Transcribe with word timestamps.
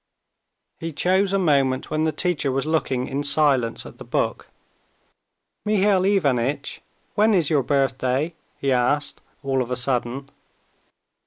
He 0.79 0.91
chose 0.91 1.31
a 1.31 1.37
moment 1.37 1.91
when 1.91 2.05
the 2.05 2.11
teacher 2.11 2.51
was 2.51 2.65
looking 2.65 3.07
in 3.07 3.21
silence 3.21 3.85
at 3.85 3.99
the 3.99 4.03
book. 4.03 4.47
"Mihail 5.63 6.05
Ivanitch, 6.05 6.81
when 7.13 7.35
is 7.35 7.51
your 7.51 7.61
birthday?" 7.61 8.33
he 8.57 8.71
asked 8.71 9.21
all, 9.43 9.61
of 9.61 9.69
a 9.69 9.75
sudden. 9.75 10.27